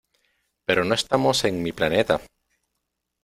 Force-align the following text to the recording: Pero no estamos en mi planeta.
Pero 0.65 0.83
no 0.83 0.95
estamos 0.95 1.43
en 1.45 1.61
mi 1.61 1.73
planeta. 1.73 2.19